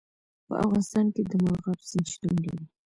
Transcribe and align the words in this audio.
په 0.47 0.53
افغانستان 0.65 1.05
کې 1.15 1.21
د 1.25 1.31
مورغاب 1.43 1.79
سیند 1.89 2.07
شتون 2.13 2.33
لري. 2.45 2.63